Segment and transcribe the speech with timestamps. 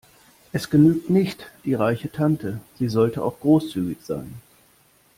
[0.51, 4.33] Es genügt nicht die reiche Tante, sie sollte auch großzügig sein.